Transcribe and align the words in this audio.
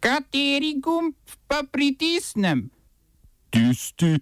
Kateri 0.00 0.80
gumb 0.80 1.14
pa 1.46 1.60
pritisnem? 1.72 2.70
Tisti, 3.50 4.16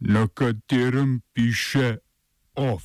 na 0.00 0.28
katerem 0.28 1.20
piše 1.32 1.96
OF. 2.54 2.82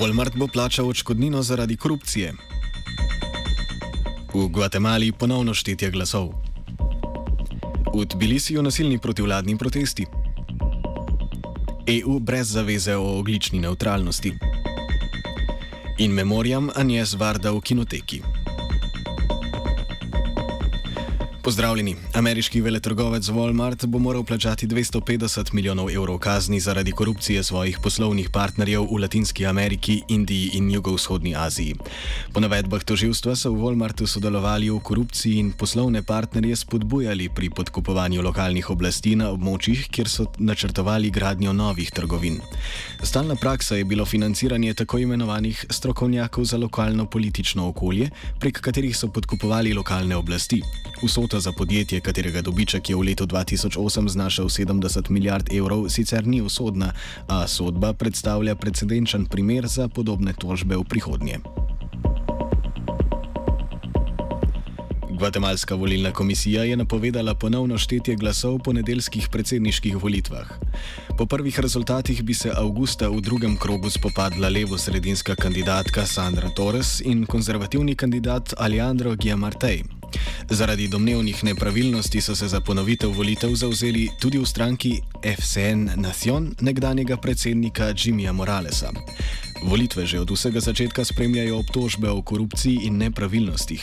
Walmart 0.00 0.36
bo 0.36 0.46
plačal 0.46 0.88
odškodnino 0.88 1.42
zaradi 1.42 1.76
korupcije. 1.76 2.32
V 4.34 4.48
Gvatemali 4.48 5.12
ponovno 5.12 5.54
štetje 5.54 5.90
glasov. 5.90 6.28
V 7.94 8.04
Tbilisiju 8.04 8.62
nasilni 8.62 8.98
protivladni 8.98 9.58
protesti. 9.58 10.06
EU 11.86 12.18
brez 12.18 12.52
zaveze 12.52 12.96
o 12.96 13.18
oglični 13.18 13.60
neutralnosti. 13.60 14.32
In 16.02 16.10
memoriam 16.10 16.66
Anjes 16.74 17.14
Varda 17.14 17.52
v 17.54 17.60
kinoteki. 17.62 18.41
Pozdravljeni. 21.42 21.96
Ameriški 22.14 22.60
veletrgovec 22.60 23.26
Walmart 23.34 23.86
bo 23.86 23.98
moral 23.98 24.22
plačati 24.24 24.66
250 24.66 25.52
milijonov 25.52 25.90
evrov 25.90 26.18
kazni 26.18 26.60
zaradi 26.60 26.92
korupcije 26.92 27.42
svojih 27.42 27.78
poslovnih 27.82 28.28
partnerjev 28.30 28.82
v 28.82 29.00
Latinski 29.02 29.46
Ameriki, 29.46 30.02
Indiji 30.08 30.50
in 30.54 30.70
jugovzhodni 30.70 31.34
Aziji. 31.36 31.74
Po 32.32 32.40
navedbah 32.40 32.84
toživstva 32.84 33.34
so 33.36 33.50
v 33.50 33.58
Walmartu 33.58 34.06
sodelovali 34.06 34.70
v 34.70 34.78
korupciji 34.78 35.38
in 35.38 35.50
poslovne 35.52 36.02
partnerje 36.02 36.56
spodbujali 36.56 37.28
pri 37.28 37.50
podkupovanju 37.50 38.22
lokalnih 38.22 38.70
oblasti 38.70 39.16
na 39.16 39.32
območjih, 39.34 39.88
kjer 39.90 40.08
so 40.08 40.28
načrtovali 40.38 41.10
gradnjo 41.10 41.52
novih 41.52 41.90
trgovin. 41.90 42.38
Stalna 43.02 43.34
praksa 43.34 43.76
je 43.76 43.84
bilo 43.84 44.06
financiranje 44.06 44.74
tako 44.74 44.98
imenovanih 44.98 45.66
strokovnjakov 45.70 46.44
za 46.44 46.56
lokalno 46.56 47.10
politično 47.10 47.68
okolje, 47.68 48.10
prek 48.38 48.60
katerih 48.60 48.96
so 48.96 49.08
podkupovali 49.08 49.74
lokalne 49.74 50.16
oblasti. 50.16 50.62
Vsota 51.32 51.48
za 51.48 51.52
podjetje, 51.52 52.00
katerega 52.00 52.42
dobiček 52.44 52.90
je 52.90 52.96
v 52.96 53.08
letu 53.08 53.24
2008 53.24 53.80
znašal 54.08 54.52
70 54.52 55.08
milijard 55.10 55.48
evrov, 55.48 55.88
sicer 55.88 56.26
ni 56.26 56.42
usodna, 56.44 56.92
a 57.24 57.48
sodba 57.48 57.92
predstavlja 57.96 58.52
precedenčen 58.54 59.24
primer 59.24 59.64
za 59.64 59.88
podobne 59.88 60.36
tožbe 60.36 60.76
v 60.76 60.84
prihodnje. 60.84 61.40
Gvatemalska 65.16 65.74
volilna 65.74 66.12
komisija 66.12 66.64
je 66.68 66.76
napovedala 66.76 67.34
ponovno 67.34 67.78
štetje 67.78 68.16
glasov 68.16 68.58
po 68.58 68.76
nedeljskih 68.76 69.28
predsedniških 69.32 69.96
volitvah. 69.96 70.52
Po 71.16 71.26
prvih 71.26 71.60
rezultatih 71.60 72.22
bi 72.22 72.34
se 72.34 72.52
avgusta 72.52 73.08
v 73.08 73.24
drugem 73.24 73.56
krogu 73.56 73.88
spopadla 73.90 74.52
levo-sredinska 74.52 75.34
kandidatka 75.34 76.04
Sandra 76.06 76.52
Torres 76.52 77.00
in 77.00 77.24
konzervativni 77.24 77.96
kandidat 77.96 78.52
Alejandro 78.58 79.16
Giamartej. 79.16 80.01
Zaradi 80.50 80.88
domnevnih 80.88 81.44
nepravilnosti 81.44 82.20
so 82.20 82.36
se 82.36 82.48
za 82.48 82.60
ponovitev 82.60 83.10
volitev 83.10 83.54
zauzeli 83.54 84.08
tudi 84.20 84.38
v 84.38 84.46
stranki 84.46 85.00
FCN 85.22 85.90
Nacion 85.96 86.54
nekdanjega 86.60 87.16
predsednika 87.16 87.94
Jimmyja 87.94 88.32
Moralesa. 88.32 88.92
Volitve 89.62 90.02
že 90.06 90.18
od 90.18 90.30
vsega 90.30 90.58
začetka 90.58 91.06
spremljajo 91.06 91.62
obtožbe 91.62 92.10
o 92.10 92.18
korupciji 92.22 92.82
in 92.90 92.98
nepravilnostih. 92.98 93.78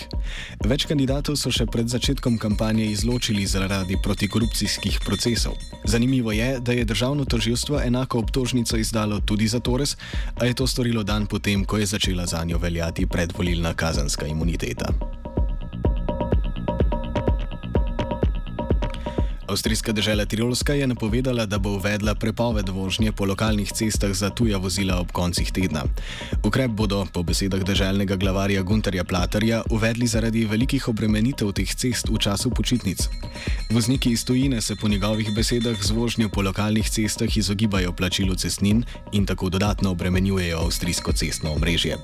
Več 0.67 0.83
kandidatov 0.83 1.39
so 1.39 1.47
še 1.47 1.63
pred 1.71 1.87
začetkom 1.87 2.35
kampanje 2.35 2.83
izločili 2.91 3.47
zaradi 3.47 3.95
protikorupcijskih 4.03 4.99
procesov. 5.07 5.55
Zanimivo 5.87 6.35
je, 6.35 6.59
da 6.59 6.75
je 6.75 6.83
državno 6.83 7.23
toživstvo 7.23 7.79
enako 7.79 8.19
obtožnico 8.27 8.75
izdalo 8.75 9.23
tudi 9.23 9.47
za 9.47 9.63
Torres, 9.63 9.95
a 10.35 10.45
je 10.45 10.53
to 10.53 10.67
storilo 10.67 11.03
dan 11.03 11.31
potem, 11.31 11.63
ko 11.63 11.79
je 11.79 11.87
začela 11.95 12.27
za 12.27 12.43
njo 12.43 12.59
veljati 12.59 13.07
predvolilna 13.07 13.73
kazanska 13.73 14.27
imuniteta. 14.27 15.08
Avstrijska 19.49 19.91
država 19.91 20.25
Tirolska 20.25 20.73
je 20.73 20.87
napovedala, 20.87 21.45
da 21.45 21.57
bo 21.57 21.69
uvedla 21.69 22.15
prepoved 22.15 22.69
vožnje 22.69 23.11
po 23.11 23.25
lokalnih 23.25 23.71
cestah 23.73 24.13
za 24.13 24.29
tuja 24.29 24.57
vozila 24.57 24.99
ob 24.99 25.11
koncih 25.11 25.51
tedna. 25.51 25.83
Ukrep 26.43 26.71
bodo, 26.71 27.05
po 27.13 27.23
besedah 27.23 27.63
državnega 27.63 28.15
glavarja 28.15 28.61
Gunterja 28.61 29.03
Platarja, 29.03 29.61
uvedli 29.69 30.07
zaradi 30.07 30.45
velikih 30.45 30.87
obremenitev 30.87 31.51
teh 31.51 31.75
cest 31.75 32.09
v 32.09 32.17
času 32.17 32.49
počitnic. 32.49 33.09
Vozniki 33.71 34.11
iz 34.11 34.25
tujine 34.25 34.61
se 34.61 34.75
po 34.75 34.87
njegovih 34.87 35.33
besedah 35.35 35.83
z 35.83 35.91
vožnjo 35.91 36.29
po 36.29 36.41
lokalnih 36.41 36.89
cestah 36.89 37.37
izogibajo 37.37 37.91
plačilu 37.91 38.35
cestnin 38.35 38.83
in 39.11 39.25
tako 39.25 39.49
dodatno 39.49 39.91
obremenjujejo 39.91 40.59
avstrijsko 40.59 41.13
cestno 41.13 41.53
omrežje. 41.53 41.97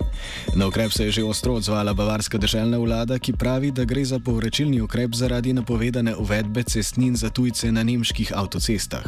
Na 0.56 0.68
ukrep 0.68 0.91
se 0.91 1.06
je 1.06 1.12
že 1.12 1.24
ostro 1.24 1.53
odzvala 1.53 1.94
bavarska 1.94 2.38
državna 2.38 2.78
vlada, 2.78 3.20
ki 3.20 3.34
pravi, 3.34 3.72
da 3.72 3.86
gre 3.86 4.06
za 4.06 4.20
povračilni 4.20 4.81
ukrep 4.81 5.14
zaradi 5.14 5.53
napovedane 5.53 6.16
uvedbe 6.16 6.64
cestnin 6.64 7.16
za 7.16 7.34
tujce 7.35 7.72
na 7.72 7.84
nemških 7.84 8.31
avtocestah. 8.35 9.03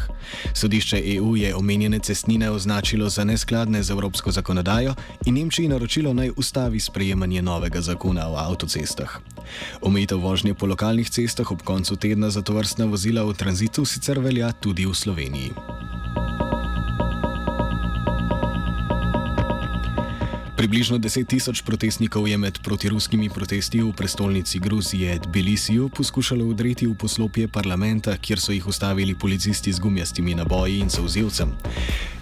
Sodišče 0.53 0.99
EU 1.15 1.35
je 1.39 1.55
omenjene 1.55 1.99
cestnine 1.99 2.51
označilo 2.51 3.09
za 3.09 3.23
neskladne 3.23 3.83
z 3.83 3.95
evropsko 3.95 4.31
zakonodajo 4.31 4.95
in 5.25 5.39
Nemčiji 5.39 5.71
naročilo 5.71 6.13
naj 6.13 6.35
ustavi 6.35 6.79
sprejemanje 6.79 7.41
novega 7.41 7.81
zakona 7.81 8.27
o 8.27 8.35
avtocestah. 8.35 9.19
Omejitev 9.81 10.19
vožnje 10.19 10.53
po 10.53 10.65
lokalnih 10.65 11.09
cestah 11.09 11.51
ob 11.51 11.63
koncu 11.63 11.95
tedna 11.95 12.29
za 12.29 12.41
to 12.41 12.53
vrstna 12.53 12.85
vozila 12.85 13.23
v 13.23 13.33
tranzitu 13.33 13.85
sicer 13.85 14.19
velja 14.19 14.51
tudi 14.51 14.85
v 14.85 14.93
Sloveniji. 14.93 15.76
Približno 20.57 20.97
10 20.97 21.29
tisoč 21.29 21.61
protestnikov 21.61 22.25
je 22.25 22.33
med 22.33 22.57
protiruskimi 22.65 23.29
protesti 23.29 23.77
v 23.77 23.93
prestolnici 23.93 24.57
Gruzije 24.57 25.21
Tbilisiju 25.21 25.93
poskušalo 25.93 26.41
udreti 26.41 26.89
v 26.89 26.97
poslopje 26.97 27.45
parlamenta, 27.45 28.17
kjer 28.17 28.41
so 28.41 28.49
jih 28.49 28.65
ustavili 28.65 29.13
policisti 29.13 29.69
z 29.69 29.77
gumijastimi 29.77 30.33
naboji 30.33 30.79
in 30.81 30.89
sozivcem. 30.89 31.53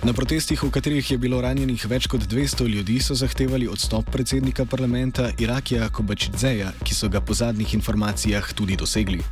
Na 0.03 0.11
protestih, 0.11 0.59
v 0.59 0.67
katerih 0.67 1.11
je 1.11 1.17
bilo 1.17 1.39
ranjenih 1.39 1.87
več 1.87 2.11
kot 2.11 2.27
200 2.27 2.67
ljudi, 2.67 2.99
so 2.99 3.15
zahtevali 3.15 3.71
odstop 3.71 4.11
predsednika 4.11 4.67
parlamenta 4.67 5.31
Irakija 5.39 5.87
Kobačidzeja, 5.87 6.75
ki 6.83 6.91
so 6.91 7.07
ga 7.07 7.23
po 7.23 7.33
zadnjih 7.33 7.73
informacijah 7.79 8.51
tudi 8.51 8.75
dosegli. 8.75 9.23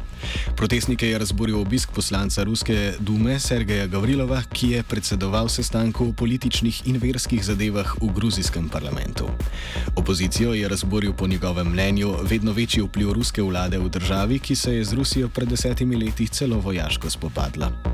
Protestnike 0.55 1.07
je 1.07 1.17
razburil 1.17 1.61
obisk 1.61 1.91
poslanca 1.91 2.43
Ruske 2.43 2.93
dume 2.99 3.39
Sergeja 3.39 3.87
Gavrilova, 3.87 4.41
ki 4.53 4.69
je 4.69 4.83
predsedoval 4.83 5.49
sestanku 5.49 6.09
o 6.09 6.13
političnih 6.13 6.87
in 6.87 6.97
verskih 6.97 7.45
zadevah 7.45 7.95
v 8.01 8.11
gruzijskem 8.13 8.69
parlamentu. 8.69 9.29
Opozicijo 9.95 10.53
je 10.53 10.67
razburil 10.67 11.13
po 11.13 11.27
njegovem 11.27 11.67
mnenju 11.71 12.15
vedno 12.23 12.51
večji 12.51 12.83
vpliv 12.83 13.13
ruske 13.13 13.41
vlade 13.41 13.77
v 13.77 13.89
državi, 13.89 14.39
ki 14.39 14.55
se 14.55 14.75
je 14.75 14.83
z 14.85 14.93
Rusijo 14.93 15.29
pred 15.29 15.49
desetimi 15.49 15.95
leti 15.95 16.27
celo 16.27 16.59
vojaško 16.59 17.09
spopadla. 17.09 17.92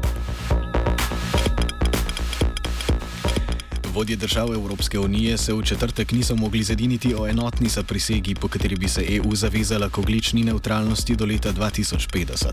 Vodje 3.94 4.16
držav 4.16 4.54
Evropske 4.54 5.00
unije 5.00 5.38
se 5.38 5.54
v 5.54 5.64
četrtek 5.64 6.12
niso 6.12 6.36
mogli 6.36 6.64
zediniti 6.64 7.16
o 7.18 7.28
enotni 7.28 7.70
zaprisegi, 7.70 8.36
po 8.36 8.48
kateri 8.48 8.76
bi 8.76 8.88
se 8.88 9.06
EU 9.10 9.36
zavezala 9.36 9.90
k 9.90 9.98
oglični 9.98 10.44
neutralnosti 10.44 11.16
do 11.16 11.26
leta 11.26 11.54
2050. 11.54 12.48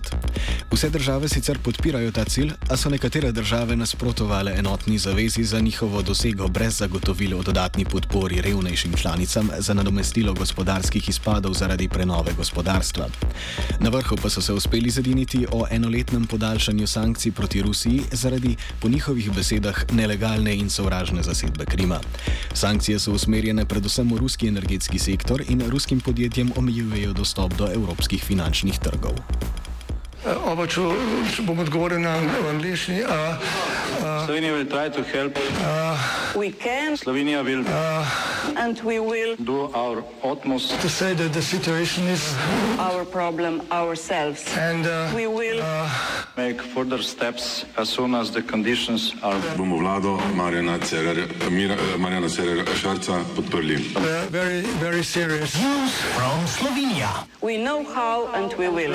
Vse 0.73 0.91
države 0.91 1.29
sicer 1.29 1.59
podpirajo 1.59 2.13
ta 2.13 2.25
cilj, 2.25 2.53
a 2.71 2.77
so 2.77 2.91
nekatere 2.91 3.33
države 3.33 3.77
nasprotovale 3.77 4.55
enotni 4.59 4.99
zavezi 4.99 5.45
za 5.45 5.61
njihovo 5.61 6.03
dosego 6.03 6.49
brez 6.49 6.79
zagotovil 6.79 7.39
o 7.39 7.43
dodatni 7.43 7.85
podpori 7.85 8.41
revnejšim 8.41 8.93
članicam 8.97 9.51
za 9.59 9.75
nadomestilo 9.75 10.35
gospodarskih 10.35 11.09
izpadov 11.09 11.53
zaradi 11.53 11.89
prenove 11.89 12.33
gospodarstva. 12.37 13.09
Na 13.81 13.91
vrhu 13.91 14.17
pa 14.23 14.31
so 14.31 14.41
se 14.41 14.53
uspeli 14.53 14.91
zediniti 14.91 15.47
o 15.53 15.67
enoletnem 15.71 16.27
podaljšanju 16.27 16.87
sankcij 16.87 17.33
proti 17.33 17.63
Rusiji 17.63 18.03
zaradi, 18.13 18.57
po 18.81 18.89
njihovih 18.89 19.33
besedah, 19.33 19.85
nelegalne 19.93 20.57
in 20.57 20.71
sovražne 20.71 21.25
zasedbe 21.26 21.66
Krima. 21.66 22.00
Sankcije 22.54 22.98
so 23.03 23.12
usmerjene 23.12 23.66
predvsem 23.66 24.14
v 24.14 24.22
ruski 24.22 24.48
energetski 24.48 24.98
sektor 24.98 25.43
in 25.49 25.67
ruskim 25.70 26.00
podjetjem 26.00 26.52
omejujejo 26.56 27.12
dostop 27.12 27.58
do 27.58 27.69
evropskih 27.75 28.25
finančnih 28.25 28.78
trgov. 28.78 29.19
Oba, 30.26 30.67
če, 30.67 30.82
če 31.34 31.43
bom 31.46 31.58
odgovoril 31.62 32.00
na 32.02 32.17
angliški. 32.50 33.02
Slovenija 34.26 34.52
will 34.52 34.67
try 34.67 34.88
to 34.90 35.02
help. 35.02 35.38
We 36.34 36.50
can 36.50 36.96
Slovenija 36.99 37.44
will 37.44 37.62
and 38.58 38.78
we 38.82 38.99
will 38.99 39.37
do 39.37 39.70
our 39.75 40.02
utmost 40.23 40.75
To 40.81 40.88
say 40.88 41.14
that 41.14 41.32
the 41.32 41.43
situation 41.43 42.08
is 42.08 42.34
our 42.78 43.05
problem 43.05 43.62
ourselves. 43.70 44.43
and 44.58 44.87
uh, 44.87 45.11
We 45.14 45.26
will 45.26 45.62
make 46.37 46.61
further 46.61 47.00
steps 47.02 47.64
as 47.79 47.88
soon 47.88 48.14
as 48.14 48.31
the 48.31 48.43
conditions 48.43 49.14
are 49.22 49.38
bomo 49.56 49.79
vlado 49.79 50.19
Marjana 50.34 50.79
Cererja, 50.82 51.26
Mira, 51.50 51.76
Marjana 51.99 52.29
Cererja 52.29 52.64
Šarca 52.75 53.22
podprli. 53.34 53.79
uh, 53.96 54.26
very, 54.31 54.61
very 54.82 55.02
serious. 55.05 55.55
we 57.40 57.56
know 57.56 57.84
how 57.84 58.26
and 58.34 58.52
we 58.55 58.69
will. 58.69 58.94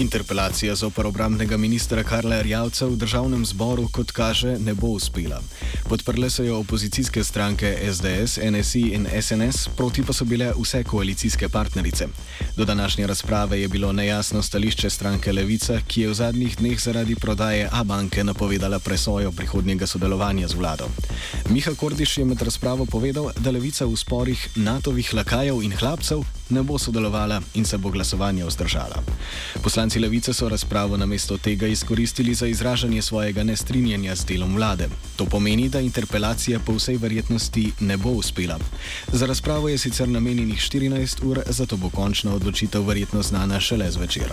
Interpelacija 0.00 0.74
z 0.74 0.82
oporobramnega 0.82 1.56
ministra 1.56 2.02
Karla 2.02 2.40
Rjavca 2.42 2.86
v 2.86 2.96
državnem 2.96 3.44
zboru, 3.44 3.84
kot 3.92 4.12
kaže, 4.16 4.54
ne 4.58 4.72
bo 4.74 4.94
uspela. 4.96 5.42
Podprle 5.88 6.30
so 6.30 6.42
jo 6.42 6.56
opozicijske 6.58 7.24
stranke 7.24 7.76
SDS, 7.92 8.38
NSI 8.40 8.80
in 8.96 9.04
SNS, 9.22 9.68
proti 9.76 10.02
pa 10.02 10.16
so 10.16 10.24
bile 10.24 10.54
vse 10.56 10.84
koalicijske 10.84 11.48
partnerice. 11.48 12.08
Do 12.56 12.64
današnje 12.64 13.06
razprave 13.06 13.60
je 13.60 13.68
bilo 13.68 13.92
nejasno 13.92 14.42
stališče 14.42 14.90
stranke 14.90 15.32
Levica, 15.32 15.80
ki 15.86 16.00
je 16.00 16.08
v 16.08 16.14
zadnjih 16.14 16.56
dneh 16.56 16.80
zaradi 16.80 17.14
prodaje 17.14 17.68
A-banke 17.72 18.24
napovedala 18.24 18.78
presojo 18.78 19.32
prihodnjega 19.32 19.86
sodelovanja 19.86 20.48
z 20.48 20.54
vlado. 20.54 20.88
Miha 21.50 21.74
Kordiš 21.74 22.18
je 22.18 22.24
med 22.24 22.42
razpravo 22.42 22.86
povedal, 22.86 23.30
da 23.38 23.50
Levica 23.50 23.84
v 23.84 23.96
sporih 23.96 24.48
NATO-vih 24.56 25.14
lakajev 25.14 25.62
in 25.62 25.76
hlapcev 25.76 26.39
ne 26.50 26.62
bo 26.62 26.78
sodelovala 26.78 27.40
in 27.54 27.64
se 27.64 27.78
bo 27.78 27.90
glasovanje 27.90 28.44
vzdržala. 28.44 29.02
Poslanci 29.62 29.98
Levice 29.98 30.32
so 30.32 30.48
razpravo 30.48 30.96
namesto 30.96 31.38
tega 31.38 31.66
izkoristili 31.66 32.34
za 32.34 32.46
izražanje 32.46 33.02
svojega 33.02 33.44
nestrinjanja 33.44 34.16
z 34.16 34.24
delom 34.24 34.54
vlade. 34.56 34.88
To 35.16 35.24
pomeni, 35.24 35.68
da 35.68 35.80
interpelacija 35.80 36.60
po 36.66 36.72
vsej 36.72 36.96
verjetnosti 36.96 37.72
ne 37.80 37.96
bo 37.96 38.10
uspela. 38.10 38.58
Za 39.12 39.26
razpravo 39.26 39.68
je 39.68 39.78
sicer 39.78 40.08
namenjenih 40.08 40.58
14 40.58 41.24
ur, 41.24 41.40
zato 41.46 41.76
bo 41.76 41.90
končna 41.90 42.34
odločitev 42.34 42.86
verjetno 42.86 43.22
znana 43.22 43.60
šele 43.60 43.90
zvečer. 43.90 44.30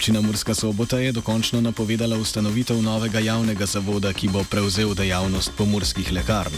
Občina 0.00 0.20
Murska 0.20 0.54
sobota 0.54 0.98
je 0.98 1.12
dokončno 1.12 1.60
napovedala 1.60 2.16
ustanovitev 2.16 2.82
novega 2.82 3.18
javnega 3.18 3.66
zavoda, 3.66 4.12
ki 4.12 4.28
bo 4.32 4.40
prevzel 4.50 4.94
dejavnost 4.94 5.52
pomorskih 5.58 6.12
lekarn. 6.12 6.56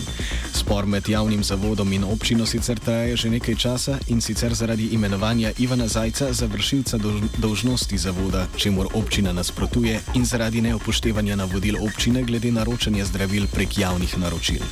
Spor 0.55 0.87
med 0.87 1.09
javnim 1.09 1.43
zavodom 1.45 1.93
in 1.93 2.05
občino 2.05 2.47
sicer 2.47 2.79
traja 2.79 3.17
že 3.17 3.31
nekaj 3.31 3.55
časa 3.55 3.99
in 4.09 4.21
sicer 4.21 4.55
zaradi 4.55 4.87
imenovanja 4.95 5.51
Ivana 5.59 5.89
Zajca 5.89 6.33
za 6.33 6.47
vršilca 6.47 6.99
dolžnosti 7.39 7.99
zavoda, 7.99 8.47
čemur 8.57 8.87
občina 8.95 9.33
nasprotuje 9.33 10.01
in 10.15 10.25
zaradi 10.25 10.61
neupoštevanja 10.61 11.37
navodil 11.37 11.83
občine 11.83 12.23
glede 12.23 12.53
naročanja 12.53 13.05
zdravil 13.05 13.47
prek 13.51 13.79
javnih 13.79 14.19
naročil. 14.19 14.63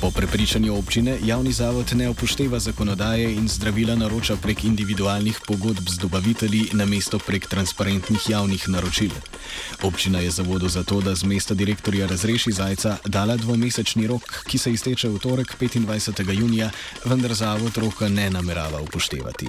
Po 0.00 0.10
prepričanju 0.10 0.74
občine 0.74 1.18
javni 1.24 1.52
zavod 1.52 1.94
ne 1.94 2.08
upošteva 2.08 2.58
zakonodaje 2.58 3.34
in 3.34 3.48
zdravila 3.48 3.94
naroča 3.94 4.36
prek 4.36 4.64
individualnih 4.64 5.38
pogodb 5.46 5.88
z 5.88 5.98
dobavitelji 5.98 6.68
namesto 6.72 7.18
prek 7.18 7.46
transparentnih 7.92 8.30
javnih 8.30 8.68
naročil. 8.68 9.10
Občina 9.82 10.20
je 10.20 10.30
zavodu 10.30 10.68
za 10.68 10.82
to, 10.82 11.00
da 11.00 11.14
z 11.14 11.24
mesta 11.24 11.54
direktorja 11.54 12.06
razreši 12.06 12.52
Zajca, 12.52 12.96
dala 13.04 13.36
dvomesečni 13.36 14.06
rok, 14.06 14.22
ki 14.46 14.58
se 14.58 14.72
izteče 14.72 15.08
v 15.08 15.18
torek 15.18 15.56
25. 15.60 16.32
junija, 16.32 16.70
vendar 17.04 17.34
zavod 17.34 17.76
roka 17.76 18.08
ne 18.08 18.30
namerava 18.30 18.80
upoštevati. 18.80 19.48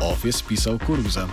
Of 0.00 0.24
je 0.24 0.32
spisal 0.32 0.78
Kuruza. 0.78 1.28